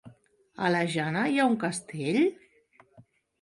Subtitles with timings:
[0.67, 2.19] A la Jana hi ha un castell?